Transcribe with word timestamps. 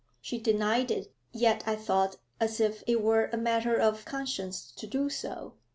She 0.19 0.39
denied 0.39 0.89
it, 0.89 1.13
yet, 1.31 1.63
I 1.67 1.75
thought, 1.75 2.17
as 2.39 2.59
if 2.59 2.83
it 2.87 3.03
were 3.03 3.25
a 3.31 3.37
matter 3.37 3.75
of 3.79 4.03
conscience 4.03 4.71
to 4.77 4.87
do 4.87 5.11
so.' 5.11 5.53